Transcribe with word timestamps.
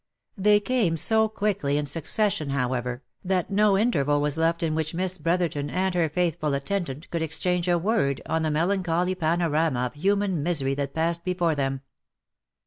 They 0.35 0.59
came 0.59 0.97
so 0.97 1.29
quickly 1.29 1.77
in 1.77 1.85
succession, 1.85 2.49
however, 2.49 3.03
that 3.23 3.51
no 3.51 3.77
interval 3.77 4.19
was 4.19 4.35
left 4.35 4.63
in 4.63 4.73
which 4.73 4.95
Miss 4.95 5.19
Brotherton 5.19 5.69
and 5.69 5.93
her 5.93 6.09
faithful 6.09 6.55
attendant 6.55 7.07
could 7.11 7.21
exchange 7.21 7.67
a 7.67 7.77
word 7.77 8.19
on 8.25 8.41
the 8.41 8.49
melancholy 8.49 9.13
panorama 9.13 9.81
of 9.81 9.93
human 9.93 10.41
misery 10.41 10.73
that 10.73 10.95
passed 10.95 11.23
be 11.23 11.35
fore 11.35 11.53
them. 11.53 11.81